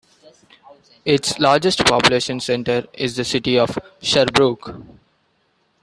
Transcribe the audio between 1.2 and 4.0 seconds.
largest population centre is the city of